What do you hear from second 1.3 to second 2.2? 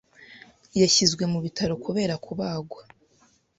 mu bitaro kubera